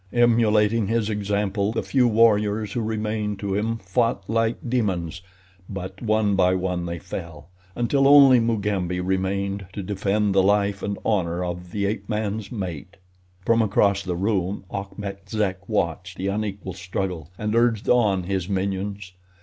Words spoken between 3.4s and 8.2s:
him fought like demons; but one by one they fell, until